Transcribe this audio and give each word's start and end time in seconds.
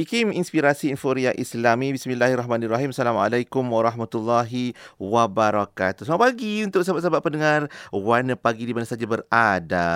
IKIM 0.00 0.32
Inspirasi 0.32 0.88
Inforia 0.88 1.36
Islami. 1.36 1.92
Bismillahirrahmanirrahim. 1.92 2.88
Assalamualaikum 2.88 3.60
warahmatullahi 3.68 4.72
wabarakatuh. 4.96 6.08
Selamat 6.08 6.32
pagi 6.32 6.64
untuk 6.64 6.80
sahabat-sahabat 6.88 7.20
pendengar 7.20 7.60
Warna 7.92 8.32
Pagi 8.32 8.64
di 8.64 8.72
mana 8.72 8.88
saja 8.88 9.04
berada. 9.04 9.88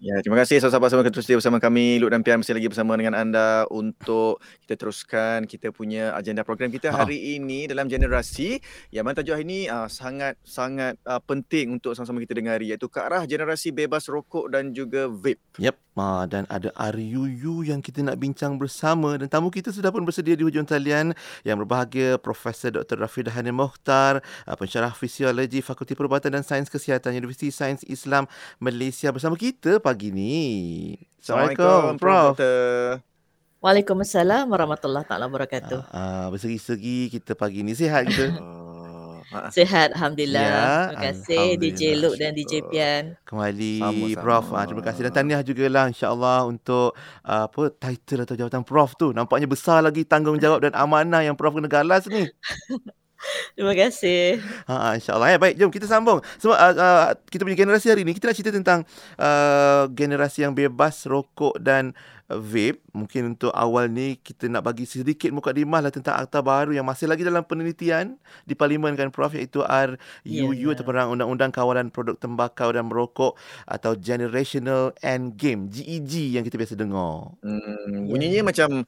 Ya, 0.00 0.16
terima 0.24 0.40
kasih 0.40 0.64
sahabat-sahabat 0.64 0.88
semua 0.88 1.12
terus 1.12 1.28
setia 1.28 1.36
bersama 1.36 1.60
kami. 1.60 2.00
Luk 2.00 2.08
dan 2.08 2.24
Pian 2.24 2.40
masih 2.40 2.56
lagi 2.56 2.72
bersama 2.72 2.96
dengan 2.96 3.12
anda 3.12 3.68
untuk 3.68 4.40
kita 4.64 4.80
teruskan 4.80 5.44
kita 5.44 5.68
punya 5.76 6.16
agenda 6.16 6.40
program 6.40 6.72
kita 6.72 6.88
hari 6.88 7.36
ini 7.36 7.68
dalam 7.68 7.84
generasi 7.84 8.56
yang 8.88 9.04
mana 9.04 9.20
tajuk 9.20 9.36
hari 9.36 9.44
ini 9.44 9.60
uh, 9.68 9.92
sangat 9.92 10.40
sangat 10.40 10.96
uh, 11.04 11.20
penting 11.20 11.76
untuk 11.76 11.92
sama-sama 11.92 12.24
kita 12.24 12.32
dengari 12.32 12.72
iaitu 12.72 12.88
ke 12.88 12.96
arah 12.96 13.28
generasi 13.28 13.76
bebas 13.76 14.08
rokok 14.08 14.48
dan 14.48 14.72
juga 14.72 15.04
vape. 15.12 15.60
Yep, 15.60 15.76
uh, 15.96 16.24
dan 16.28 16.46
ada 16.46 16.70
Aryuyu 16.76 17.66
yang 17.66 17.82
kita 17.82 18.04
nak 18.04 18.20
bincang 18.20 18.60
bersama 18.60 19.16
dan 19.18 19.26
tamu 19.26 19.50
kita 19.50 19.74
sudah 19.74 19.90
pun 19.90 20.04
bersedia 20.06 20.38
di 20.38 20.44
hujung 20.46 20.66
talian 20.68 21.16
yang 21.42 21.56
berbahagia 21.58 22.20
Profesor 22.20 22.70
Dr. 22.70 23.00
Rafid 23.02 23.32
Hanim 23.32 23.56
Mohtar, 23.56 24.22
uh, 24.46 24.56
pensyarah 24.56 24.92
fisiologi 24.94 25.64
Fakulti 25.64 25.98
Perubatan 25.98 26.36
dan 26.36 26.44
Sains 26.46 26.70
Kesihatan 26.70 27.16
Universiti 27.16 27.50
Sains 27.50 27.82
Islam 27.88 28.30
Malaysia 28.62 29.10
bersama 29.10 29.34
kita 29.34 29.82
pagi 29.82 30.14
ni. 30.14 30.36
Assalamualaikum, 31.18 31.98
Prof. 31.98 32.38
Dr. 32.38 33.04
Waalaikumsalam 33.60 34.48
warahmatullahi 34.48 35.04
taala 35.04 35.28
wabarakatuh. 35.28 35.92
Ah, 35.92 36.00
uh, 36.00 36.26
bersegi-segi 36.32 37.12
kita 37.12 37.36
pagi 37.36 37.60
ni 37.60 37.76
sihat 37.76 38.08
kita. 38.08 38.32
Sihat 39.30 39.94
Alhamdulillah. 39.94 40.42
Ya, 40.42 40.66
terima 40.90 41.02
kasih 41.06 41.46
DJ 41.54 41.82
Luke 42.02 42.18
dan 42.18 42.34
DJ 42.34 42.66
Pian. 42.66 43.14
Kembali 43.22 43.78
Sama-sama. 43.78 44.18
Prof. 44.18 44.46
Ah, 44.50 44.64
terima 44.66 44.82
kasih 44.82 45.00
dan 45.06 45.12
tahniah 45.14 45.42
juga 45.46 45.64
lah 45.70 45.86
insyaAllah 45.86 46.50
untuk 46.50 46.98
uh, 47.22 47.46
apa 47.46 47.62
title 47.78 48.26
atau 48.26 48.34
jawatan 48.34 48.62
Prof 48.66 48.90
tu. 48.98 49.14
Nampaknya 49.14 49.46
besar 49.46 49.86
lagi 49.86 50.02
tanggungjawab 50.02 50.66
dan 50.66 50.72
amanah 50.74 51.22
yang 51.22 51.38
Prof 51.38 51.54
kena 51.54 51.70
galas 51.70 52.10
ni. 52.10 52.26
Terima 53.52 53.76
kasih. 53.76 54.40
Ha, 54.64 54.96
InsyaAllah. 54.96 55.28
Ya, 55.36 55.38
baik, 55.38 55.54
jom 55.60 55.68
kita 55.68 55.84
sambung. 55.84 56.24
Sebab 56.40 56.56
uh, 56.56 56.72
uh, 56.72 57.06
kita 57.28 57.44
punya 57.44 57.58
generasi 57.58 57.92
hari 57.92 58.00
ini, 58.00 58.16
kita 58.16 58.32
nak 58.32 58.36
cerita 58.36 58.52
tentang 58.56 58.80
uh, 59.20 59.84
generasi 59.92 60.48
yang 60.48 60.56
bebas 60.56 61.04
rokok 61.04 61.60
dan 61.60 61.92
vape. 62.38 62.78
Mungkin 62.94 63.34
untuk 63.34 63.50
awal 63.50 63.90
ni, 63.90 64.18
kita 64.20 64.46
nak 64.46 64.62
bagi 64.66 64.86
sedikit 64.86 65.30
mukadimah 65.34 65.82
lah 65.82 65.92
tentang 65.94 66.18
akta 66.18 66.38
baru 66.44 66.70
yang 66.70 66.86
masih 66.86 67.10
lagi 67.10 67.26
dalam 67.26 67.42
penelitian 67.42 68.14
di 68.46 68.54
Parlimen 68.54 68.94
kan, 68.94 69.10
Prof. 69.10 69.34
Iaitu 69.34 69.66
RUU 69.66 70.54
yeah, 70.54 70.74
atau 70.74 70.84
yeah. 70.86 71.06
Undang-Undang 71.10 71.50
Kawalan 71.50 71.88
Produk 71.90 72.14
Tembakau 72.18 72.70
dan 72.70 72.86
Merokok 72.86 73.34
atau 73.66 73.98
Generational 73.98 74.94
Endgame, 75.02 75.66
GEG 75.66 76.38
yang 76.38 76.46
kita 76.46 76.60
biasa 76.60 76.74
dengar. 76.78 77.34
Hmm, 77.42 78.06
bunyinya 78.06 78.42
yeah. 78.42 78.46
macam 78.46 78.86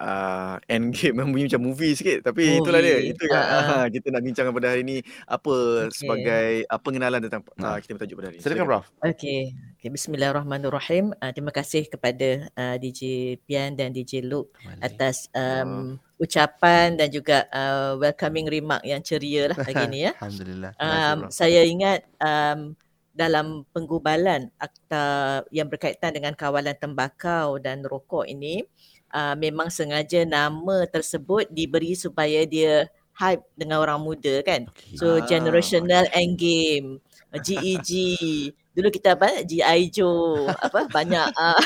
uh, 0.00 0.56
Endgame 0.68 1.16
yang 1.22 1.28
bunyi 1.32 1.44
macam 1.48 1.62
movie 1.62 1.92
sikit 1.96 2.18
tapi 2.32 2.44
movie. 2.46 2.60
itulah 2.62 2.80
dia 2.80 2.98
itu 3.00 3.24
uh-huh. 3.28 3.70
uh, 3.82 3.86
kita 3.90 4.06
nak 4.12 4.22
bincang 4.24 4.46
pada 4.52 4.68
hari 4.72 4.82
ini 4.84 4.96
apa 5.28 5.56
okay. 5.86 5.94
sebagai 5.94 6.48
uh, 6.68 6.80
pengenalan 6.80 7.20
tentang 7.24 7.42
uh, 7.60 7.78
kita 7.80 7.92
bertajuk 7.96 8.16
pada 8.20 8.28
hari 8.30 8.36
ini 8.38 8.44
silakan 8.44 8.66
prof 8.68 8.84
okey 9.04 9.40
okay, 9.76 9.90
bismillahirrahmanirrahim 9.90 11.04
uh, 11.18 11.32
terima 11.32 11.52
kasih 11.52 11.88
kepada 11.88 12.48
uh, 12.56 12.76
DJ 12.76 13.34
Pian 13.44 13.74
dan 13.76 13.92
DJ 13.92 14.24
Luke 14.24 14.52
Malik. 14.64 14.82
atas 14.84 15.28
um, 15.32 15.96
oh. 15.96 16.24
ucapan 16.24 16.96
dan 16.96 17.08
juga 17.08 17.48
uh, 17.52 17.96
welcoming 17.96 18.48
remark 18.48 18.84
yang 18.84 19.00
ceria 19.00 19.52
lah 19.52 19.58
hari 19.60 19.82
ini 19.92 19.98
ya 20.08 20.12
alhamdulillah 20.20 20.72
um, 20.80 21.18
saya 21.32 21.64
ingat 21.64 22.04
um, 22.20 22.76
dalam 23.16 23.64
penggubalan 23.72 24.52
akta 24.60 25.40
yang 25.48 25.72
berkaitan 25.72 26.12
dengan 26.12 26.36
kawalan 26.36 26.76
tembakau 26.76 27.56
dan 27.56 27.80
rokok 27.80 28.28
ini 28.28 28.60
uh, 29.16 29.34
memang 29.40 29.72
sengaja 29.72 30.28
nama 30.28 30.84
tersebut 30.84 31.48
diberi 31.48 31.96
supaya 31.96 32.44
dia 32.44 32.92
hype 33.16 33.44
dengan 33.56 33.80
orang 33.80 34.04
muda 34.04 34.44
kan. 34.44 34.68
Okay. 34.68 35.00
So 35.00 35.16
ah. 35.16 35.24
generational 35.24 36.04
end 36.12 36.36
game, 36.36 37.00
GEG. 37.32 37.90
Dulu 38.76 38.92
kita 38.92 39.16
apa? 39.16 39.40
GI 39.40 39.80
Joe, 39.88 40.52
apa 40.52 40.84
banyak 40.92 41.32
uh, 41.40 41.60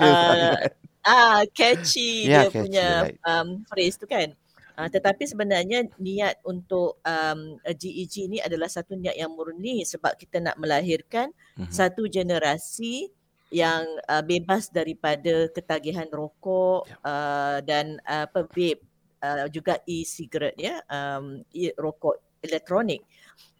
uh, 0.00 0.56
ah 1.04 1.44
catchy 1.52 2.24
yeah, 2.24 2.48
dia 2.48 2.48
catchy, 2.48 2.62
punya 2.64 2.88
right. 3.04 3.20
um, 3.28 3.60
phrase 3.68 4.00
tu 4.00 4.08
kan. 4.08 4.32
Uh, 4.74 4.90
tetapi 4.90 5.22
sebenarnya 5.28 5.86
niat 6.02 6.42
untuk 6.42 6.98
um, 7.04 7.60
GEG 7.62 8.26
ni 8.26 8.42
adalah 8.42 8.66
satu 8.66 8.98
niat 8.98 9.14
yang 9.14 9.30
murni 9.36 9.86
sebab 9.86 10.18
kita 10.18 10.42
nak 10.42 10.58
melahirkan 10.58 11.30
mm-hmm. 11.60 11.70
satu 11.70 12.08
generasi 12.10 13.12
yang 13.54 13.86
uh, 14.10 14.18
bebas 14.26 14.66
daripada 14.74 15.46
ketagihan 15.54 16.10
rokok 16.10 16.90
yeah. 16.90 16.98
uh, 17.06 17.58
dan 17.62 18.02
uh, 18.02 18.26
apa 18.26 18.50
vape 18.50 18.82
uh, 19.22 19.46
juga 19.46 19.78
e-cigarette 19.86 20.58
ya 20.58 20.82
um, 20.90 21.46
e- 21.54 21.74
rokok 21.78 22.18
elektronik 22.42 23.06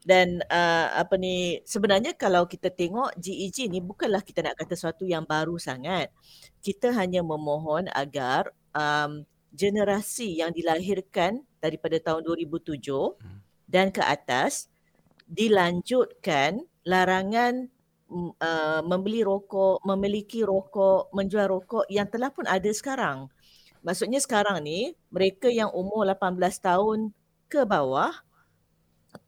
dan 0.02 0.42
uh, 0.50 0.98
apa 0.98 1.14
ni 1.14 1.62
sebenarnya 1.62 2.18
kalau 2.18 2.44
kita 2.44 2.74
tengok 2.74 3.14
GEG 3.16 3.70
ni 3.70 3.78
bukanlah 3.78 4.20
kita 4.20 4.42
nak 4.42 4.58
kata 4.58 4.74
sesuatu 4.74 5.06
yang 5.06 5.22
baru 5.22 5.56
sangat 5.62 6.10
kita 6.58 6.90
hanya 6.92 7.22
memohon 7.22 7.86
agar 7.94 8.50
um, 8.74 9.22
generasi 9.54 10.42
yang 10.42 10.50
dilahirkan 10.50 11.46
daripada 11.62 12.02
tahun 12.02 12.26
2007 12.26 12.82
hmm. 12.82 13.38
dan 13.70 13.94
ke 13.94 14.02
atas 14.02 14.68
dilanjutkan 15.24 16.66
larangan 16.84 17.72
uh, 18.14 18.80
membeli 18.86 19.26
rokok, 19.26 19.82
memiliki 19.82 20.46
rokok, 20.46 21.10
menjual 21.10 21.50
rokok 21.50 21.84
yang 21.90 22.06
telah 22.06 22.30
pun 22.30 22.46
ada 22.46 22.70
sekarang. 22.70 23.26
Maksudnya 23.84 24.22
sekarang 24.22 24.64
ni 24.64 24.96
mereka 25.12 25.52
yang 25.52 25.68
umur 25.74 26.08
18 26.08 26.40
tahun 26.62 27.12
ke 27.52 27.68
bawah 27.68 28.14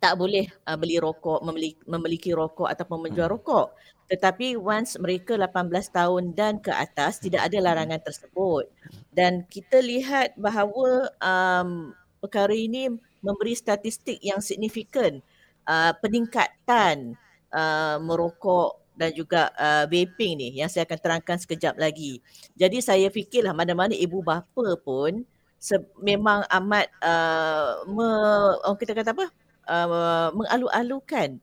tak 0.03 0.19
boleh 0.19 0.51
uh, 0.67 0.75
beli 0.79 0.99
rokok, 0.99 1.43
memiliki, 1.47 1.79
memiliki 1.87 2.31
rokok 2.35 2.67
ataupun 2.67 3.07
menjual 3.07 3.29
hmm. 3.31 3.37
rokok. 3.39 3.67
Tetapi 4.07 4.55
once 4.55 4.99
mereka 5.03 5.35
18 5.35 5.71
tahun 5.91 6.23
dan 6.35 6.63
ke 6.63 6.71
atas 6.71 7.19
tidak 7.19 7.51
ada 7.51 7.59
larangan 7.59 7.99
tersebut. 8.03 8.71
Dan 9.11 9.43
kita 9.51 9.83
lihat 9.83 10.39
bahawa 10.39 11.11
um, 11.19 11.91
perkara 12.23 12.55
ini 12.55 12.91
memberi 13.23 13.55
statistik 13.59 14.23
yang 14.23 14.39
signifikan 14.39 15.19
uh, 15.67 15.91
peningkatan 15.99 17.19
uh, 17.57 17.97
merokok 18.05 18.85
dan 18.97 19.13
juga 19.13 19.53
uh, 19.57 19.85
vaping 19.89 20.37
ni 20.41 20.49
yang 20.61 20.69
saya 20.69 20.85
akan 20.89 20.99
terangkan 21.01 21.37
sekejap 21.41 21.77
lagi. 21.77 22.21
Jadi 22.57 22.81
saya 22.85 23.09
fikirlah 23.09 23.53
mana-mana 23.57 23.93
ibu 23.93 24.21
bapa 24.25 24.77
pun 24.81 25.25
se- 25.61 25.93
memang 26.01 26.45
amat 26.49 26.89
uh, 27.01 27.85
me- 27.89 28.57
oh, 28.65 28.77
kita 28.77 28.93
kata 28.93 29.17
apa? 29.17 29.27
Uh, 29.67 30.31
mengalu-alukan 30.33 31.43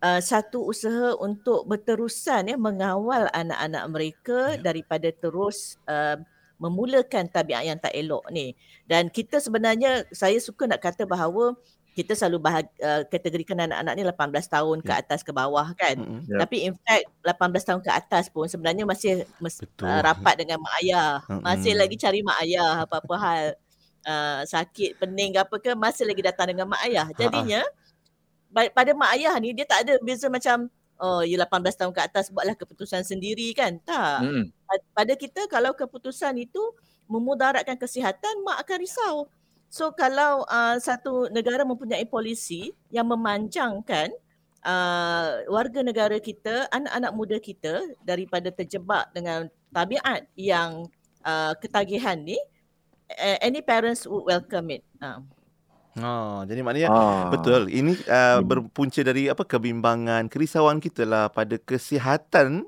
uh, 0.00 0.20
satu 0.22 0.62
usaha 0.70 1.12
untuk 1.18 1.66
berterusan 1.66 2.54
ya 2.54 2.56
mengawal 2.56 3.26
anak-anak 3.34 3.84
mereka 3.90 4.40
ya. 4.54 4.70
daripada 4.70 5.10
terus 5.10 5.76
uh, 5.90 6.16
memulakan 6.58 7.30
tabiat 7.30 7.62
yang 7.66 7.78
tak 7.78 7.94
elok 7.94 8.26
ni. 8.30 8.54
Dan 8.86 9.10
kita 9.10 9.38
sebenarnya 9.38 10.06
saya 10.10 10.38
suka 10.42 10.66
nak 10.66 10.82
kata 10.82 11.06
bahawa 11.06 11.54
kita 11.98 12.14
selalu 12.14 12.38
bahag, 12.38 12.66
uh, 12.78 13.02
kategorikan 13.10 13.58
anak-anak 13.58 13.92
ni 13.98 14.02
18 14.06 14.46
tahun 14.46 14.78
ke 14.86 14.92
ya. 14.94 15.02
atas 15.02 15.26
ke 15.26 15.34
bawah 15.34 15.74
kan. 15.74 15.98
Mm-hmm. 15.98 16.30
Yep. 16.30 16.38
Tapi 16.46 16.56
in 16.70 16.74
fact 16.78 17.04
18 17.26 17.66
tahun 17.66 17.80
ke 17.82 17.90
atas 17.90 18.24
pun 18.30 18.46
sebenarnya 18.46 18.86
masih 18.86 19.26
mes, 19.42 19.58
uh, 19.58 20.00
rapat 20.06 20.38
dengan 20.38 20.62
mak 20.62 20.78
ayah. 20.78 21.18
Mm-hmm. 21.26 21.42
Masih 21.42 21.72
lagi 21.74 21.96
cari 21.98 22.22
mak 22.22 22.38
ayah 22.46 22.86
apa-apa 22.86 23.14
hal. 23.18 23.46
Uh, 24.08 24.40
sakit, 24.46 24.96
pening 24.96 25.36
apa 25.36 25.58
ke 25.58 25.74
masih 25.74 26.06
lagi 26.06 26.22
datang 26.22 26.54
dengan 26.54 26.70
mak 26.70 26.86
ayah. 26.86 27.10
Jadinya 27.18 27.66
uh-huh. 27.66 28.70
pada 28.70 28.94
mak 28.94 29.18
ayah 29.18 29.34
ni 29.42 29.52
dia 29.52 29.66
tak 29.66 29.84
ada 29.84 29.98
beza 30.00 30.30
macam 30.30 30.70
oh 31.02 31.20
ya 31.26 31.36
18 31.44 31.50
tahun 31.74 31.92
ke 31.92 32.00
atas 32.06 32.30
buatlah 32.30 32.54
keputusan 32.54 33.02
sendiri 33.02 33.50
kan. 33.58 33.76
Tak. 33.82 34.22
Mm. 34.22 34.44
Pada 34.94 35.12
kita 35.18 35.44
kalau 35.50 35.74
keputusan 35.74 36.40
itu 36.40 36.62
memudaratkan 37.10 37.74
kesihatan 37.76 38.46
mak 38.46 38.62
akan 38.64 38.78
risau. 38.80 39.16
So 39.68 39.92
kalau 39.92 40.48
uh, 40.48 40.80
satu 40.80 41.28
negara 41.28 41.60
mempunyai 41.64 42.08
polisi 42.08 42.72
yang 42.88 43.12
memanjangkan 43.12 44.08
uh, 44.64 45.44
warga 45.52 45.84
negara 45.84 46.16
kita, 46.16 46.72
anak-anak 46.72 47.12
muda 47.12 47.36
kita 47.36 47.84
daripada 48.00 48.48
terjebak 48.48 49.12
dengan 49.12 49.52
tabiat 49.68 50.24
yang 50.40 50.88
uh, 51.20 51.52
ketagihan 51.60 52.16
ni, 52.16 52.40
any 53.44 53.60
parents 53.60 54.08
would 54.08 54.24
welcome 54.24 54.72
it. 54.72 54.82
Uh. 55.04 55.20
Oh, 55.98 56.46
jadi 56.46 56.62
maknanya 56.62 56.88
ah. 56.94 57.28
betul. 57.28 57.66
Ini 57.66 57.92
uh, 58.06 58.38
berpunca 58.40 59.02
dari 59.02 59.26
apa 59.26 59.42
kebimbangan, 59.42 60.30
kerisauan 60.30 60.78
kita 60.78 61.02
lah 61.02 61.26
pada 61.28 61.58
kesihatan 61.58 62.64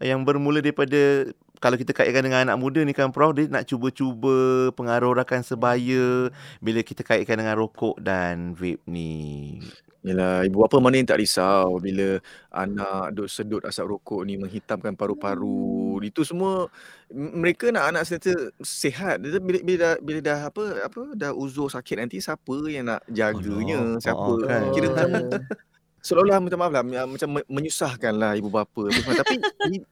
yang 0.00 0.24
bermula 0.24 0.64
daripada 0.64 1.28
kalau 1.60 1.76
kita 1.76 1.92
kaitkan 1.92 2.24
dengan 2.24 2.48
anak 2.48 2.56
muda 2.56 2.80
ni 2.80 2.96
kan 2.96 3.12
Prof 3.12 3.36
dia 3.36 3.44
nak 3.52 3.68
cuba-cuba 3.68 4.68
pengaruh 4.72 5.12
rakan 5.12 5.44
sebaya 5.44 6.32
bila 6.58 6.80
kita 6.80 7.04
kaitkan 7.04 7.36
dengan 7.36 7.60
rokok 7.60 8.00
dan 8.00 8.56
vape 8.56 8.80
ni. 8.88 9.60
Yalah, 10.00 10.48
ibu 10.48 10.64
bapa 10.64 10.80
mana 10.80 10.96
yang 10.96 11.04
tak 11.04 11.20
risau 11.20 11.76
bila 11.76 12.16
anak 12.48 13.12
duk 13.12 13.28
sedut 13.28 13.60
asap 13.68 13.92
rokok 13.92 14.24
ni 14.24 14.40
menghitamkan 14.40 14.96
paru-paru. 14.96 16.00
Hmm. 16.00 16.08
Itu 16.08 16.24
semua 16.24 16.72
mereka 17.12 17.68
nak 17.68 17.92
anak 17.92 18.08
sentiasa 18.08 18.48
sihat. 18.64 19.20
Bila, 19.20 19.36
bila 19.44 19.76
dah 19.76 19.94
bila 20.00 20.18
dah 20.24 20.48
apa 20.48 20.88
apa 20.88 21.12
dah 21.12 21.36
uzur 21.36 21.68
sakit 21.68 22.00
nanti 22.00 22.16
siapa 22.16 22.56
yang 22.72 22.88
nak 22.88 23.04
jaganya? 23.12 23.76
Allah. 23.76 24.00
Siapa? 24.00 24.24
Oh, 24.24 24.40
kan. 24.40 24.62
Kira 24.72 24.88
macam. 24.88 25.12
seolah-olah 26.00 26.38
minta 26.40 26.56
maaf 26.56 26.72
lah 26.72 26.82
macam 27.06 27.28
me- 27.30 27.48
menyusahkanlah 27.48 28.36
ibu 28.36 28.48
bapa 28.48 28.88
apa 28.88 28.94
semua. 28.94 29.14
Tapi 29.20 29.34
i- 29.76 29.86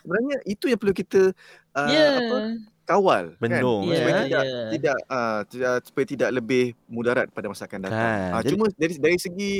sebenarnya 0.00 0.36
itu 0.44 0.64
yang 0.66 0.78
perlu 0.78 0.92
kita 0.92 1.32
uh, 1.72 1.88
Ya. 1.88 2.06
apa 2.16 2.36
kawal 2.84 3.36
Bendung, 3.36 3.84
kan 3.84 3.92
Ya, 3.92 3.96
supaya 4.00 4.12
eh. 4.12 4.24
tidak 4.24 4.44
ya. 4.44 4.60
tidak 4.72 4.96
uh, 5.06 5.40
tidak 5.44 5.72
supaya 5.84 6.04
tidak 6.08 6.30
lebih 6.32 6.64
mudarat 6.88 7.26
pada 7.28 7.48
masa 7.48 7.68
akan 7.68 7.80
datang. 7.84 8.00
Kan. 8.00 8.30
Uh, 8.32 8.40
Jadi- 8.40 8.52
cuma 8.56 8.64
dari 8.72 8.94
dari 8.96 9.16
segi 9.16 9.52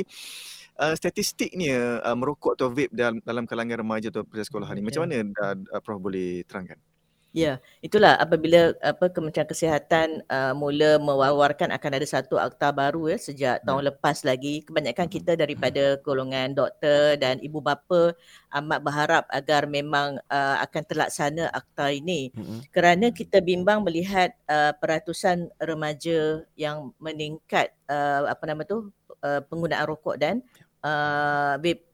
uh, 0.77 0.93
statistiknya 0.97 2.01
uh, 2.01 2.15
merokok 2.17 2.57
atau 2.57 2.67
vape 2.69 2.89
dalam 2.89 3.21
dalam 3.21 3.45
kalangan 3.45 3.77
remaja 3.79 4.09
atau 4.09 4.25
pelajar 4.25 4.49
sekolah 4.49 4.69
ni 4.73 4.81
macam 4.81 5.05
mana 5.05 5.21
uh, 5.25 5.55
uh, 5.77 5.81
Prof 5.81 6.01
boleh 6.01 6.41
terangkan? 6.45 6.81
Ya, 7.29 7.61
itulah 7.85 8.17
apabila 8.17 8.73
apa 8.81 9.13
Kementerian 9.13 9.45
Kesihatan 9.45 10.25
uh, 10.25 10.57
mula 10.57 10.97
mewawarkan 10.97 11.69
akan 11.69 11.91
ada 12.01 12.07
satu 12.09 12.41
akta 12.41 12.73
baru 12.73 13.13
ya 13.13 13.17
sejak 13.21 13.61
tahun 13.61 13.93
lepas 13.93 14.25
lagi. 14.25 14.65
Kebanyakan 14.65 15.05
Hmm. 15.05 15.13
kita 15.13 15.31
daripada 15.37 16.01
golongan 16.01 16.57
doktor 16.57 17.21
dan 17.21 17.37
ibu 17.45 17.61
bapa 17.61 18.17
amat 18.57 18.79
berharap 18.81 19.23
agar 19.29 19.69
memang 19.69 20.17
uh, 20.25 20.57
akan 20.65 20.83
terlaksana 20.89 21.53
akta 21.53 21.93
ini. 21.93 22.33
Mm-mm. 22.33 22.65
kerana 22.73 23.13
kita 23.13 23.39
bimbang 23.41 23.85
melihat 23.85 24.33
uh, 24.49 24.73
peratusan 24.77 25.49
remaja 25.61 26.41
yang 26.57 26.91
meningkat 26.97 27.73
uh, 27.89 28.25
apa 28.25 28.43
nama 28.49 28.61
tu 28.65 28.89
uh, 29.21 29.41
penggunaan 29.45 29.85
rokok 29.85 30.17
dan 30.17 30.41
uh, 30.81 31.55
vape. 31.61 31.85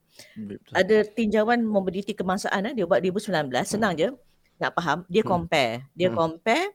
Ada 0.72 1.04
tinjauan 1.12 1.60
mobiliti 1.60 2.16
kebangsaan 2.16 2.72
eh, 2.72 2.72
dia 2.72 2.88
buat 2.88 3.04
2019 3.04 3.52
senang 3.68 3.92
je 3.92 4.08
nak 4.56 4.72
faham 4.76 4.98
dia 5.06 5.22
Hmm. 5.22 5.30
compare 5.32 5.74
dia 5.92 6.08
Hmm. 6.08 6.16
compare 6.16 6.66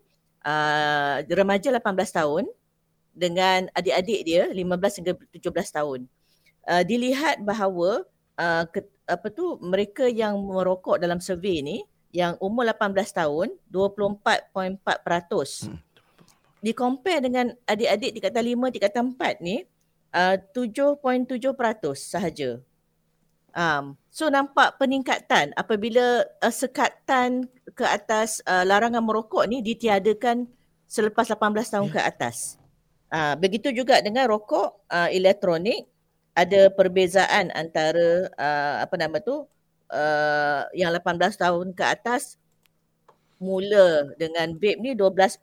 uh, 0.46 1.16
remaja 1.26 1.70
18 1.74 2.14
tahun 2.14 2.46
dengan 3.12 3.68
adik-adik 3.76 4.22
dia 4.24 4.44
15 4.50 4.98
hingga 5.02 5.14
17 5.36 5.78
tahun 5.78 6.00
uh, 6.70 6.84
dilihat 6.86 7.44
bahawa 7.44 8.06
uh, 8.40 8.64
ke, 8.70 8.80
apa 9.06 9.28
tu 9.34 9.60
mereka 9.60 10.08
yang 10.08 10.40
merokok 10.40 11.02
dalam 11.02 11.20
survey 11.20 11.60
ni 11.60 11.84
yang 12.12 12.36
umur 12.40 12.68
18 12.68 12.96
tahun 13.12 13.48
24.4% 13.68 15.68
Hmm. 15.68 15.80
di 16.62 16.72
compare 16.78 17.26
dengan 17.26 17.50
adik-adik 17.66 18.12
tingkatan 18.20 18.44
5 18.46 18.74
tingkatan 18.78 19.04
4 19.18 19.42
ni 19.42 19.66
uh, 20.14 20.38
7.7% 20.54 21.26
sahaja 21.98 22.62
Um, 23.52 24.00
so 24.08 24.32
nampak 24.32 24.80
peningkatan 24.80 25.52
apabila 25.60 26.24
uh, 26.40 26.54
sekatan 26.54 27.52
ke 27.76 27.84
atas 27.84 28.40
uh, 28.48 28.64
larangan 28.64 29.04
merokok 29.04 29.44
ni 29.48 29.60
ditiadakan 29.60 30.48
selepas 30.88 31.28
18 31.28 31.40
tahun 31.68 31.90
ke 31.92 32.00
atas. 32.00 32.56
Uh, 33.12 33.36
begitu 33.36 33.76
juga 33.76 34.00
dengan 34.00 34.28
rokok 34.32 34.88
uh, 34.88 35.12
elektronik 35.12 35.84
ada 36.32 36.72
perbezaan 36.72 37.52
antara 37.52 38.32
uh, 38.40 38.76
apa 38.88 38.96
nama 38.96 39.20
tu 39.20 39.44
uh, 39.92 40.62
yang 40.72 40.96
18 40.96 41.36
tahun 41.36 41.76
ke 41.76 41.84
atas 41.84 42.40
mula 43.42 44.14
dengan 44.22 44.54
vape 44.54 44.78
ni 44.78 44.94
12%, 44.94 45.42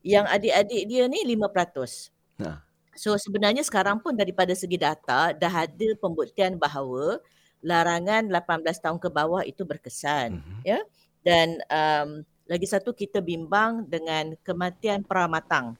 yang 0.00 0.24
adik-adik 0.24 0.88
dia 0.88 1.04
ni 1.04 1.20
5%. 1.36 2.40
Nah. 2.40 2.64
So 2.98 3.14
sebenarnya 3.14 3.62
sekarang 3.62 4.02
pun 4.02 4.18
daripada 4.18 4.50
segi 4.58 4.74
data 4.74 5.30
dah 5.30 5.54
ada 5.54 5.88
pembuktian 6.02 6.58
bahawa 6.58 7.22
larangan 7.62 8.26
18 8.26 8.82
tahun 8.82 8.98
ke 8.98 9.08
bawah 9.10 9.42
itu 9.46 9.62
berkesan 9.62 10.42
Mhm. 10.42 10.60
ya 10.66 10.78
dan 11.22 11.58
um, 11.70 12.08
lagi 12.48 12.66
satu 12.66 12.90
kita 12.96 13.20
bimbang 13.20 13.84
dengan 13.86 14.32
kematian 14.40 15.04
pramatang. 15.04 15.76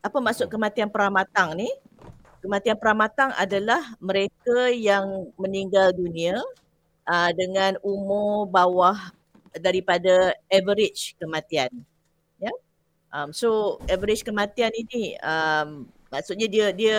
Apa 0.00 0.22
maksud 0.22 0.46
kematian 0.46 0.86
pramatang 0.86 1.58
ni? 1.58 1.68
Kematian 2.38 2.78
pramatang 2.78 3.34
adalah 3.34 3.82
mereka 3.98 4.70
yang 4.70 5.34
meninggal 5.34 5.90
dunia 5.90 6.38
uh, 7.10 7.30
dengan 7.34 7.74
umur 7.82 8.46
bawah 8.46 8.94
daripada 9.58 10.30
average 10.46 11.18
kematian. 11.18 11.74
Ya. 12.38 12.54
Um, 13.10 13.34
so 13.34 13.82
average 13.90 14.22
kematian 14.22 14.70
ini 14.78 15.18
um, 15.26 15.90
maksudnya 16.16 16.48
dia 16.48 16.66
dia 16.72 16.98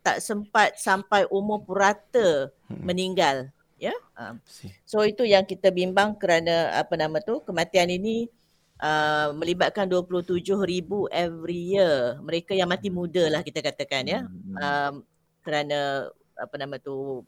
tak 0.00 0.20
sempat 0.20 0.76
sampai 0.76 1.24
umur 1.28 1.60
purata 1.60 2.52
Mm-mm. 2.68 2.84
meninggal. 2.84 3.48
Ya. 3.76 3.96
Si. 4.44 4.68
So 4.84 5.00
itu 5.02 5.24
yang 5.24 5.42
kita 5.42 5.72
bimbang 5.72 6.12
kerana 6.14 6.76
apa 6.76 6.92
nama 6.94 7.16
tu 7.18 7.40
kematian 7.40 7.88
ini 7.88 8.28
uh, 8.76 9.32
melibatkan 9.32 9.88
27,000 9.88 10.44
every 11.08 11.72
year. 11.72 12.20
Mereka 12.20 12.52
yang 12.52 12.68
mati 12.68 12.92
muda 12.92 13.24
lah 13.28 13.40
kita 13.40 13.64
katakan 13.64 14.04
ya. 14.04 14.20
Hmm. 14.24 14.56
Um, 14.56 14.94
kerana 15.40 16.12
apa 16.36 16.54
nama 16.60 16.76
tu 16.76 17.24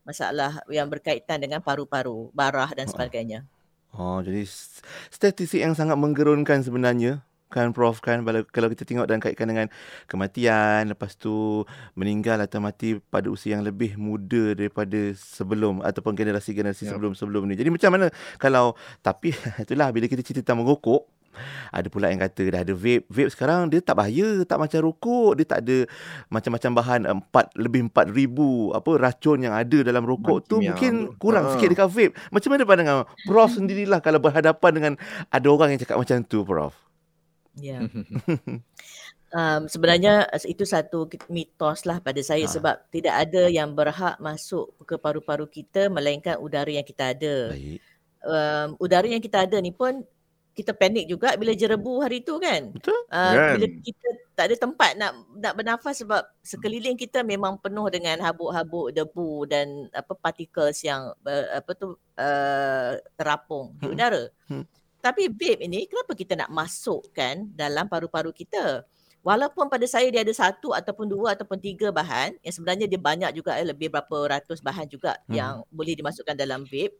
masalah 0.00 0.64
yang 0.72 0.88
berkaitan 0.88 1.36
dengan 1.36 1.60
paru-paru, 1.60 2.32
barah 2.32 2.72
dan 2.72 2.88
Ha. 2.88 2.92
sebagainya. 2.96 3.44
Oh, 3.92 4.24
jadi 4.24 4.40
s- 4.40 4.80
statistik 5.12 5.60
yang 5.60 5.76
sangat 5.76 6.00
menggerunkan 6.00 6.64
sebenarnya 6.64 7.20
kan 7.50 7.74
Prof 7.74 7.98
kan 7.98 8.22
kalau, 8.22 8.68
kita 8.70 8.86
tengok 8.86 9.10
dan 9.10 9.18
kaitkan 9.18 9.50
dengan 9.50 9.66
kematian 10.06 10.94
lepas 10.94 11.18
tu 11.18 11.66
meninggal 11.98 12.38
atau 12.40 12.62
mati 12.62 13.02
pada 13.10 13.26
usia 13.26 13.58
yang 13.58 13.66
lebih 13.66 13.98
muda 13.98 14.54
daripada 14.54 15.12
sebelum 15.18 15.82
ataupun 15.82 16.14
generasi-generasi 16.14 16.86
Yup. 16.86 16.90
sebelum-sebelum 16.96 17.50
ni. 17.50 17.58
Jadi 17.58 17.68
macam 17.74 17.90
mana 17.98 18.06
kalau 18.38 18.78
tapi 19.02 19.34
itulah 19.66 19.90
bila 19.90 20.06
kita 20.06 20.22
cerita 20.22 20.46
tentang 20.46 20.62
merokok 20.62 21.04
ada 21.70 21.86
pula 21.86 22.10
yang 22.10 22.18
kata 22.18 22.42
dah 22.50 22.60
ada 22.66 22.74
vape. 22.74 23.06
Vape 23.06 23.30
sekarang 23.30 23.70
dia 23.70 23.78
tak 23.78 23.94
bahaya, 24.02 24.42
tak 24.42 24.58
macam 24.58 24.78
rokok. 24.82 25.38
Dia 25.38 25.46
tak 25.46 25.62
ada 25.62 25.86
macam-macam 26.26 26.70
bahan 26.74 27.00
empat 27.06 27.54
lebih 27.54 27.86
4000 27.86 28.74
apa 28.74 28.90
racun 28.98 29.38
yang 29.38 29.54
ada 29.54 29.78
dalam 29.86 30.02
rokok 30.02 30.42
Bahan 30.42 30.50
tu 30.50 30.56
mungkin 30.58 30.92
kurang 31.22 31.46
Ha. 31.46 31.54
sikit 31.56 31.70
dekat 31.70 31.88
vape. 31.88 32.12
Macam 32.34 32.50
mana 32.50 32.62
pandangan 32.66 32.96
Prof 33.24 33.50
sendirilah 33.54 34.02
kalau 34.02 34.18
berhadapan 34.18 34.70
dengan 34.74 34.92
ada 35.30 35.46
orang 35.46 35.70
yang 35.72 35.80
cakap 35.80 35.96
macam 36.02 36.18
tu 36.26 36.42
Prof? 36.42 36.74
Ya. 37.56 37.82
Um, 39.30 39.70
sebenarnya 39.70 40.26
itu 40.42 40.66
satu 40.66 41.06
mitos 41.30 41.86
lah 41.86 42.02
pada 42.02 42.18
saya 42.18 42.42
Ha. 42.42 42.50
sebab 42.50 42.74
tidak 42.90 43.14
ada 43.14 43.46
yang 43.46 43.78
berhak 43.78 44.18
masuk 44.18 44.74
ke 44.82 44.98
paru-paru 44.98 45.46
kita 45.46 45.86
melainkan 45.86 46.34
udara 46.42 46.66
yang 46.66 46.82
kita 46.82 47.14
ada. 47.14 47.54
Baik. 47.54 47.78
Um, 48.26 48.68
udara 48.82 49.06
yang 49.06 49.22
kita 49.22 49.46
ada 49.46 49.62
ni 49.62 49.70
pun 49.70 50.02
kita 50.50 50.74
panik 50.74 51.06
juga 51.06 51.38
bila 51.38 51.54
jerebu 51.54 52.02
hari 52.02 52.26
tu 52.26 52.42
kan. 52.42 52.74
Betul? 52.74 52.98
Uh, 53.06 53.32
Kan? 53.38 53.54
bila 53.54 53.66
kita 53.78 54.08
tak 54.34 54.44
ada 54.50 54.56
tempat 54.58 54.90
nak 54.98 55.12
nak 55.38 55.52
bernafas 55.54 56.02
sebab 56.02 56.26
sekeliling 56.42 56.98
kita 56.98 57.22
memang 57.22 57.54
penuh 57.62 57.86
dengan 57.86 58.18
habuk-habuk 58.26 58.90
debu 58.90 59.46
dan 59.46 59.86
apa 59.94 60.10
particles 60.18 60.82
yang 60.82 61.14
uh, 61.22 61.46
apa 61.54 61.70
tu 61.78 61.94
uh, 62.18 62.98
terapung 63.14 63.78
di 63.78 63.86
Hmm. 63.86 63.94
udara. 63.94 64.22
Hmm. 64.50 64.66
Tapi 65.00 65.32
vape 65.32 65.64
ini 65.64 65.88
kenapa 65.88 66.12
kita 66.12 66.36
nak 66.36 66.52
masukkan 66.52 67.48
dalam 67.56 67.88
paru-paru 67.88 68.30
kita? 68.30 68.84
Walaupun 69.20 69.68
pada 69.68 69.84
saya 69.84 70.08
dia 70.08 70.24
ada 70.24 70.32
satu 70.32 70.72
ataupun 70.72 71.04
dua 71.04 71.36
ataupun 71.36 71.60
tiga 71.60 71.92
bahan 71.92 72.40
yang 72.40 72.54
sebenarnya 72.56 72.88
dia 72.88 72.96
banyak 72.96 73.30
juga 73.36 73.52
eh, 73.60 73.68
lebih 73.68 73.92
berapa 73.92 74.40
ratus 74.40 74.64
bahan 74.64 74.88
juga 74.88 75.20
Hmm. 75.28 75.34
yang 75.36 75.54
boleh 75.68 75.92
dimasukkan 75.92 76.32
dalam 76.32 76.64
vape, 76.64 76.96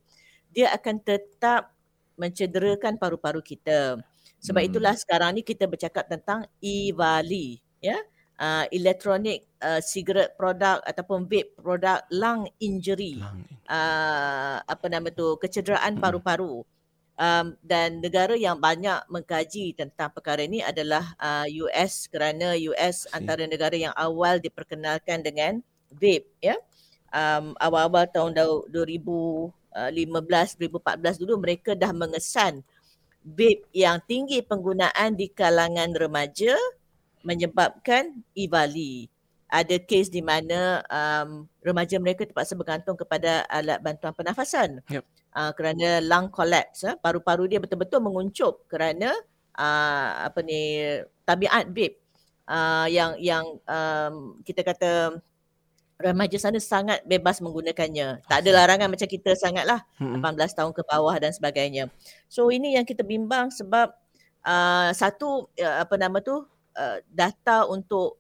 dia 0.52 0.68
akan 0.76 1.00
tetap 1.00 1.72
mencederakan 2.20 3.00
paru-paru 3.00 3.40
kita. 3.40 3.96
Sebab 4.40 4.60
Hmm. 4.60 4.68
itulah 4.68 4.94
sekarang 4.96 5.36
ni 5.36 5.40
kita 5.40 5.64
bercakap 5.64 6.08
tentang 6.08 6.44
e-vali 6.60 7.60
ya. 7.80 7.96
Uh, 8.40 8.64
electronic 8.72 9.44
uh, 9.60 9.84
cigarette 9.84 10.32
product 10.32 10.80
ataupun 10.88 11.28
vape 11.28 11.52
product 11.60 12.08
lung 12.08 12.48
injury 12.56 13.20
Lang. 13.20 13.44
uh, 13.68 14.64
apa 14.64 14.88
nama 14.88 15.12
tu 15.12 15.36
kecederaan 15.36 15.96
Mm-mm. 15.96 16.04
paru-paru. 16.04 16.64
Um, 17.20 17.52
dan 17.60 18.00
negara 18.00 18.32
yang 18.32 18.56
banyak 18.56 19.04
mengkaji 19.12 19.76
tentang 19.76 20.08
perkara 20.08 20.40
ini 20.40 20.64
adalah 20.64 21.04
uh, 21.20 21.44
US 21.68 22.08
kerana 22.08 22.56
US 22.72 23.04
see. 23.04 23.12
antara 23.12 23.44
negara 23.44 23.76
yang 23.76 23.92
awal 23.92 24.40
diperkenalkan 24.40 25.20
dengan 25.20 25.60
vape 25.92 26.32
ya. 26.40 26.56
Um, 27.12 27.52
awal-awal 27.60 28.08
tahun 28.08 28.32
dau- 28.32 28.64
2015 28.72 29.52
2014 30.56 31.20
dulu 31.20 31.34
mereka 31.44 31.76
dah 31.76 31.92
mengesan 31.92 32.64
vape 33.20 33.68
yang 33.76 34.00
tinggi 34.08 34.40
penggunaan 34.40 35.12
di 35.12 35.28
kalangan 35.28 35.92
remaja 35.92 36.56
menyebabkan 37.20 38.24
e-vali. 38.32 39.12
Ada 39.50 39.82
kes 39.82 40.14
di 40.14 40.22
mana 40.22 40.78
um, 40.86 41.44
remaja 41.58 41.98
mereka 41.98 42.22
terpaksa 42.22 42.54
bergantung 42.54 42.94
kepada 42.94 43.42
alat 43.50 43.82
bantuan 43.82 44.14
pernafasan 44.14 44.78
Yep. 44.86 45.02
uh, 45.34 45.50
kerana 45.58 45.98
lung 45.98 46.30
collapse. 46.30 46.86
Uh, 46.86 46.94
paru-paru 46.94 47.50
dia 47.50 47.58
betul-betul 47.58 47.98
menguncup 47.98 48.62
kerana 48.70 49.10
uh, 49.58 50.08
apa 50.30 50.38
ni 50.46 50.86
tabiat 51.26 51.66
vape 51.66 51.98
uh, 52.46 52.86
yang 52.86 53.18
yang 53.18 53.44
um, 53.66 54.38
kita 54.46 54.62
kata 54.62 55.18
remaja 56.00 56.36
sana 56.40 56.56
sangat 56.56 57.04
bebas 57.04 57.44
menggunakannya. 57.44 58.24
Tak 58.24 58.38
ada 58.40 58.50
larangan 58.56 58.88
macam 58.88 59.04
kita 59.04 59.36
sangatlah 59.36 59.84
Mm-mm. 60.00 60.24
18 60.24 60.56
tahun 60.56 60.72
ke 60.72 60.82
bawah 60.88 61.12
dan 61.20 61.30
sebagainya. 61.30 61.92
So 62.24 62.48
ini 62.48 62.74
yang 62.80 62.88
kita 62.88 63.04
bimbang 63.04 63.52
sebab 63.52 63.92
uh, 64.48 64.90
satu 64.96 65.52
uh, 65.60 65.76
apa 65.84 65.94
nama 66.00 66.24
tu 66.24 66.40
uh, 66.40 66.98
data 67.12 67.68
untuk 67.68 68.19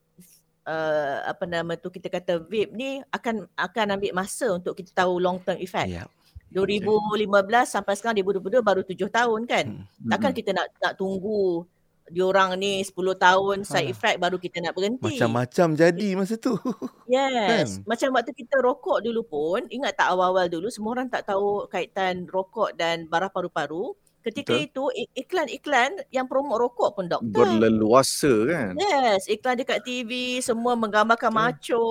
uh, 0.70 1.16
apa 1.26 1.44
nama 1.50 1.74
tu 1.74 1.90
kita 1.90 2.06
kata 2.06 2.38
vape 2.46 2.70
ni 2.70 3.02
akan 3.10 3.50
akan 3.58 3.86
ambil 3.98 4.12
masa 4.14 4.54
untuk 4.54 4.78
kita 4.78 4.94
tahu 4.94 5.18
long 5.18 5.42
term 5.42 5.58
effect. 5.58 5.90
Ya. 5.90 6.06
2015 6.50 7.30
sampai 7.62 7.94
sekarang 7.94 8.18
2022 8.26 8.58
baru 8.62 8.82
7 8.82 9.06
tahun 9.06 9.40
kan. 9.46 9.66
Hmm. 9.70 10.10
Takkan 10.10 10.32
kita 10.34 10.50
nak 10.50 10.66
nak 10.82 10.94
tunggu 10.98 11.62
diorang 12.10 12.58
ni 12.58 12.82
10 12.82 12.90
tahun 13.14 13.56
side 13.62 13.86
Ha. 13.86 13.92
effect 13.94 14.16
baru 14.18 14.36
kita 14.36 14.58
nak 14.58 14.74
berhenti. 14.74 15.14
Macam-macam 15.14 15.78
jadi 15.78 16.08
masa 16.18 16.34
tu. 16.34 16.58
Yes. 17.10 17.78
Kan? 17.78 17.90
Macam 17.90 18.08
waktu 18.18 18.32
kita 18.34 18.58
rokok 18.62 18.98
dulu 19.02 19.22
pun, 19.26 19.66
ingat 19.70 19.98
tak 19.98 20.10
awal-awal 20.14 20.46
dulu 20.50 20.70
semua 20.70 20.94
orang 20.98 21.10
tak 21.10 21.26
tahu 21.26 21.66
kaitan 21.70 22.26
rokok 22.26 22.74
dan 22.74 23.06
barah 23.06 23.30
paru-paru. 23.30 23.94
Ketika 24.20 24.52
Betul. 24.52 24.66
itu 24.68 24.84
ik- 24.94 25.12
iklan-iklan 25.16 25.90
yang 26.08 26.28
promote 26.28 26.60
rokok 26.60 26.90
pun 26.92 27.08
doktor. 27.08 27.48
Berleluasa 27.48 28.28
kan. 28.44 28.72
Yes, 28.76 29.24
iklan 29.26 29.56
dekat 29.56 29.80
TV 29.80 30.10
semua 30.40 30.76
menggambarkan 30.76 31.32
Betul. 31.32 31.40
macho. 31.40 31.86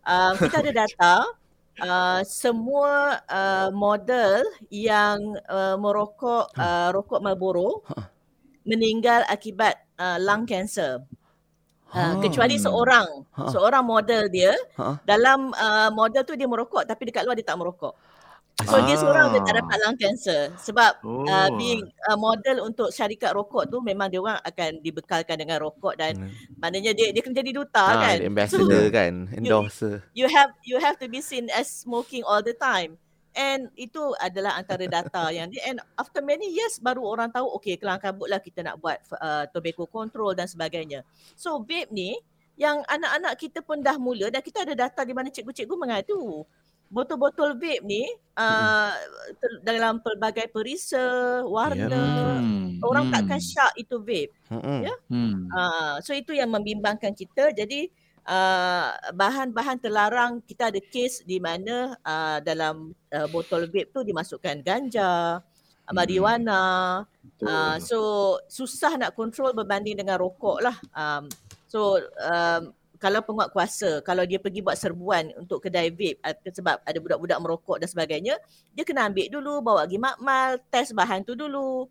Uh, 0.00 0.32
kita 0.34 0.56
ada 0.60 0.72
data 0.74 1.14
uh, 1.78 2.20
semua 2.42 3.22
uh, 3.24 3.68
model 3.70 4.42
yang 4.66 5.20
uh, 5.46 5.76
merokok 5.76 6.50
uh, 6.54 6.90
rokok 6.90 7.20
Marlboro 7.20 7.86
meninggal 8.62 9.22
akibat 9.26 9.78
uh, 9.96 10.18
lung 10.18 10.44
cancer. 10.44 10.98
Uh, 11.90 12.14
Ha. 12.14 12.22
kecuali 12.22 12.54
seorang, 12.54 13.26
Ha. 13.34 13.50
seorang 13.50 13.82
model 13.82 14.30
dia 14.30 14.54
Ha. 14.78 15.02
dalam 15.02 15.50
uh, 15.50 15.90
model 15.90 16.22
tu 16.22 16.34
dia 16.34 16.46
merokok 16.46 16.82
tapi 16.82 17.02
dekat 17.04 17.26
luar 17.26 17.34
dia 17.34 17.42
tak 17.42 17.58
merokok. 17.58 17.94
So 18.62 18.76
dia 18.82 18.94
Ah. 18.94 19.00
seorang 19.00 19.26
dia 19.30 19.40
tak 19.40 19.54
dapat 19.58 19.76
lung 19.80 19.96
cancer 19.96 20.40
sebab 20.56 20.92
Oh. 21.00 21.24
uh, 21.24 21.48
being 21.54 21.80
uh, 22.04 22.14
model 22.14 22.64
untuk 22.64 22.90
syarikat 22.90 23.32
rokok 23.32 23.66
tu 23.66 23.80
memang 23.80 24.08
dia 24.08 24.18
orang 24.18 24.40
akan 24.40 24.80
dibekalkan 24.80 25.36
dengan 25.36 25.60
rokok 25.60 25.94
dan 25.94 26.16
maknanya 26.56 26.92
dia 26.92 27.10
dia 27.10 27.22
kena 27.22 27.36
jadi 27.36 27.52
duta 27.54 27.80
Ah, 27.80 27.96
kan. 28.04 28.16
ambassador 28.20 28.84
kan, 28.98 29.28
endorser. 29.32 30.04
You 30.12 30.26
have 30.26 30.52
you 30.62 30.76
have 30.76 30.98
to 30.98 31.06
be 31.06 31.20
seen 31.20 31.48
as 31.50 31.70
smoking 31.70 32.20
all 32.22 32.40
the 32.40 32.52
time. 32.52 33.00
And 33.30 33.70
itu 33.78 34.10
adalah 34.18 34.58
antara 34.58 34.90
data 34.90 35.30
yang 35.30 35.54
dia 35.54 35.62
and 35.64 35.78
after 35.94 36.18
many 36.18 36.50
years 36.50 36.82
baru 36.82 37.06
orang 37.06 37.30
tahu 37.30 37.46
okay 37.54 37.78
kelang 37.78 38.02
kabut 38.02 38.26
lah 38.26 38.42
kita 38.42 38.66
nak 38.66 38.82
buat 38.82 38.98
uh, 39.14 39.46
tobacco 39.54 39.86
control 39.86 40.34
dan 40.34 40.50
sebagainya. 40.50 41.06
So 41.38 41.62
vape 41.62 41.94
ni 41.94 42.18
yang 42.58 42.82
anak-anak 42.84 43.38
kita 43.38 43.62
pun 43.62 43.80
dah 43.80 43.96
mula 43.96 44.28
dan 44.28 44.42
kita 44.42 44.66
ada 44.66 44.74
data 44.76 45.00
di 45.00 45.14
mana 45.14 45.30
cikgu-cikgu 45.30 45.72
mengadu 45.78 46.42
botol-botol 46.90 47.54
vape 47.54 47.86
ni 47.86 48.02
uh, 48.34 48.90
ter- 49.38 49.62
dalam 49.62 50.02
pelbagai 50.02 50.50
perisa, 50.50 51.38
warna, 51.46 52.02
Hmm. 52.42 52.82
orang 52.82 53.08
Hmm. 53.08 53.14
takkan 53.14 53.40
syak 53.40 53.72
itu 53.78 53.96
vape. 54.02 54.34
Mm-mm. 54.50 54.80
Ya. 54.90 54.94
Hmm. 55.06 55.46
Uh, 55.54 55.94
so 56.02 56.10
itu 56.10 56.34
yang 56.34 56.50
membimbangkan 56.50 57.14
kita. 57.14 57.54
Jadi 57.54 57.86
uh, 58.26 58.90
bahan-bahan 59.14 59.78
terlarang 59.78 60.42
kita 60.42 60.74
ada 60.74 60.82
kes 60.82 61.22
di 61.22 61.38
mana 61.38 61.94
uh, 62.02 62.42
dalam 62.42 62.90
uh, 63.14 63.26
botol 63.30 63.70
vape 63.70 63.94
tu 63.94 64.02
dimasukkan 64.02 64.58
ganja, 64.66 65.38
Hmm. 65.86 65.94
marijuana. 65.94 66.62
Betul. 67.22 67.46
Uh, 67.46 67.76
so 67.78 67.98
susah 68.50 68.98
nak 68.98 69.14
kontrol 69.14 69.54
berbanding 69.54 69.94
dengan 69.94 70.18
rokok 70.18 70.58
lah. 70.58 70.74
Um, 70.90 71.30
so 71.70 71.98
um, 72.18 72.74
kalau 73.00 73.24
penguat 73.24 73.48
kuasa, 73.48 74.04
kalau 74.04 74.28
dia 74.28 74.36
pergi 74.36 74.60
buat 74.60 74.76
serbuan 74.76 75.32
untuk 75.40 75.64
kedai 75.64 75.88
vape 75.88 76.20
uh, 76.20 76.36
sebab 76.52 76.84
ada 76.84 76.98
budak-budak 77.00 77.38
merokok 77.40 77.80
dan 77.80 77.88
sebagainya, 77.88 78.36
dia 78.76 78.84
kena 78.84 79.08
ambil 79.08 79.26
dulu, 79.32 79.54
bawa 79.64 79.88
pergi 79.88 79.96
makmal, 79.96 80.60
test 80.68 80.92
bahan 80.92 81.24
tu 81.24 81.32
dulu. 81.32 81.88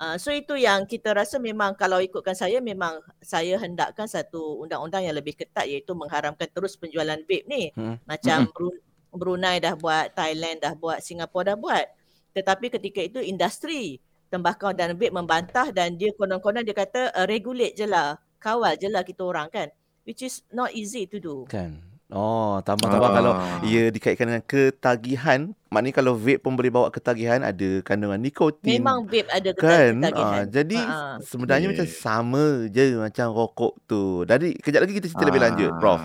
Uh, 0.00 0.16
so 0.16 0.32
itu 0.32 0.56
yang 0.56 0.88
kita 0.88 1.10
rasa 1.10 1.36
memang 1.36 1.74
kalau 1.76 1.98
ikutkan 2.00 2.32
saya 2.32 2.62
memang 2.62 3.02
saya 3.20 3.58
hendakkan 3.60 4.06
satu 4.06 4.62
undang-undang 4.64 5.04
yang 5.04 5.12
lebih 5.12 5.36
ketat 5.36 5.68
iaitu 5.68 5.92
mengharamkan 5.92 6.48
terus 6.48 6.80
penjualan 6.80 7.18
vape 7.28 7.44
ni. 7.44 7.68
Hmm. 7.76 8.00
Macam 8.08 8.48
Bru- 8.48 8.80
Brunei 9.12 9.60
dah 9.60 9.76
buat, 9.76 10.16
Thailand 10.16 10.64
dah 10.64 10.72
buat, 10.72 11.04
Singapura 11.04 11.52
dah 11.52 11.56
buat. 11.60 11.86
Tetapi 12.32 12.72
ketika 12.72 13.04
itu 13.04 13.20
industri 13.20 14.00
tembakau 14.32 14.72
dan 14.72 14.96
vape 14.96 15.12
membantah 15.12 15.68
dan 15.76 15.98
dia 15.98 16.08
konon-konon 16.16 16.64
dia 16.64 16.72
kata 16.72 17.12
uh, 17.12 17.26
regulate 17.28 17.76
je 17.76 17.84
lah, 17.84 18.16
kawal 18.40 18.78
je 18.80 18.88
lah 18.88 19.04
kita 19.04 19.26
orang 19.26 19.52
kan. 19.52 19.68
Which 20.08 20.24
is 20.24 20.40
not 20.48 20.72
easy 20.72 21.04
to 21.04 21.20
do. 21.20 21.44
Kan. 21.44 21.84
Oh, 22.08 22.64
tambah-tambah 22.64 23.10
kalau 23.12 23.36
Ah. 23.36 23.60
ia 23.60 23.92
dikaitkan 23.92 24.24
dengan 24.24 24.40
ketagihan, 24.40 25.52
maknanya 25.68 26.00
kalau 26.00 26.16
vape 26.16 26.40
pun 26.40 26.56
boleh 26.56 26.72
bawa 26.72 26.88
ketagihan, 26.88 27.44
ada 27.44 27.84
kandungan 27.84 28.16
nikotin. 28.16 28.80
Memang 28.80 29.04
vape 29.04 29.28
ada 29.28 29.52
kan 29.52 30.00
ketagihan. 30.00 30.40
ah, 30.40 30.44
jadi 30.48 30.78
Ah, 30.80 31.20
sebenarnya 31.20 31.68
Yeah. 31.68 31.72
macam 31.76 31.88
sama 31.92 32.44
je 32.66 32.84
macam 32.96 33.26
rokok 33.28 33.72
tu. 33.84 34.24
Jadi 34.24 34.56
kejap 34.56 34.80
lagi 34.80 34.96
kita 34.96 35.12
cerita 35.12 35.28
lebih 35.28 35.44
Ah, 35.44 35.46
lanjut, 35.52 35.72
Prof. 35.76 36.00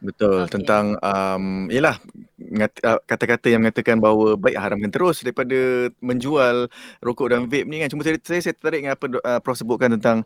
Betul 0.00 0.48
Okey. 0.48 0.52
tentang 0.56 0.84
um, 1.00 1.44
yalah 1.68 2.00
ngat- 2.40 2.80
uh, 2.80 3.00
kata-kata 3.04 3.48
yang 3.48 3.60
mengatakan 3.60 4.00
bahawa 4.00 4.36
baik 4.36 4.56
haramkan 4.56 4.88
terus 4.88 5.20
daripada 5.20 5.56
menjual 6.00 6.72
rokok 7.00 7.36
dan 7.36 7.44
vape 7.44 7.68
ni 7.68 7.84
kan. 7.84 7.92
Cuma 7.92 8.00
saya 8.00 8.16
saya, 8.24 8.40
saya 8.40 8.56
tertarik 8.56 8.80
dengan 8.80 8.96
apa 8.96 9.04
uh, 9.12 9.40
Prof 9.44 9.56
sebutkan 9.56 9.92
tentang 9.92 10.24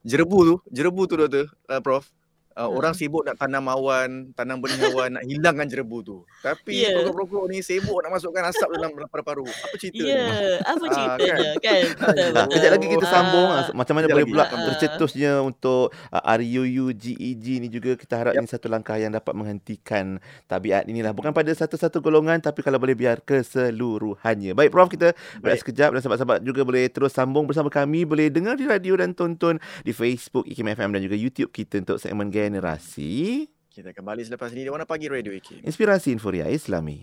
jerebu 0.00 0.38
tu. 0.40 0.54
Jerebu 0.72 1.04
tu 1.04 1.20
doktor, 1.20 1.52
uh, 1.68 1.84
Prof. 1.84 2.08
Uh, 2.54 2.64
Hmm. 2.64 2.76
Orang 2.76 2.94
sibuk 2.94 3.22
nak 3.22 3.34
tanam 3.34 3.66
awan, 3.66 4.30
tanam 4.30 4.58
benih 4.58 4.78
awan, 4.86 5.10
nak 5.12 5.24
hilangkan 5.24 5.66
jerebu 5.66 5.98
tu. 6.00 6.16
Tapi 6.38 6.80
Ya. 6.80 6.94
perokok-perokok 6.96 7.44
ni 7.48 7.58
sibuk 7.60 7.98
nak 7.98 8.10
masukkan 8.12 8.42
asap 8.44 8.68
dalam 8.72 8.90
paru-paru. 9.04 9.42
Apa 9.42 9.74
cerita 9.74 10.00
Ya, 10.00 10.14
ni? 10.14 10.22
apa 10.60 10.84
Ah, 10.84 10.88
ceritanya 10.88 11.34
kan? 11.56 11.82
Betul, 11.90 12.06
Aduh. 12.06 12.22
Ah, 12.24 12.30
betul. 12.36 12.52
kejap 12.54 12.70
lagi 12.70 12.86
kita 12.88 13.06
sambung 13.06 13.48
Ah. 13.48 13.58
ah, 13.60 13.64
macam 13.72 13.92
mana 13.92 14.04
Kejap 14.04 14.14
boleh 14.14 14.26
pula 14.28 14.44
sambung. 14.44 14.66
tercetusnya 14.70 15.32
untuk 15.40 15.84
uh, 16.08 16.22
RUU 16.32 16.86
GEG 16.92 17.18
ni 17.58 17.68
juga 17.68 17.90
kita 17.94 18.14
harap 18.16 18.32
Yap. 18.32 18.40
ini 18.40 18.48
satu 18.48 18.66
langkah 18.66 18.94
yang 18.94 19.10
dapat 19.10 19.34
menghentikan 19.34 20.16
tabiat 20.44 20.86
inilah 20.86 21.10
bukan 21.10 21.30
pada 21.30 21.50
satu-satu 21.50 21.98
golongan 22.00 22.38
tapi 22.38 22.60
kalau 22.60 22.78
boleh 22.78 22.94
biar 22.94 23.18
keseluruhannya. 23.20 24.52
Baik 24.52 24.70
Prof 24.70 24.88
kita 24.88 25.10
berehat 25.36 25.58
Baik. 25.58 25.60
sekejap 25.60 25.88
dan 25.90 26.00
sahabat-sahabat 26.00 26.38
juga 26.40 26.62
boleh 26.62 26.86
terus 26.86 27.10
sambung 27.10 27.44
bersama 27.44 27.66
kami 27.68 28.04
boleh 28.04 28.28
dengar 28.28 28.54
di 28.54 28.64
radio 28.64 28.94
dan 28.94 29.10
tonton 29.10 29.56
di 29.80 29.90
Facebook 29.90 30.44
IKIM 30.44 30.70
FM 30.70 30.90
dan 30.92 31.00
juga 31.00 31.14
YouTube 31.14 31.50
kita 31.50 31.80
untuk 31.80 31.98
segmen 31.98 32.30
generasi 32.44 33.48
Kita 33.72 33.90
kembali 33.96 34.20
selepas 34.20 34.52
ini 34.52 34.68
di 34.68 34.70
Warna 34.70 34.86
Pagi 34.86 35.08
Radio 35.10 35.32
IKIM. 35.34 35.64
Inspirasi 35.66 36.14
Inforia 36.14 36.46
Islami. 36.46 37.02